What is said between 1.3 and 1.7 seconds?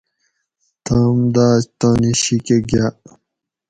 داۤ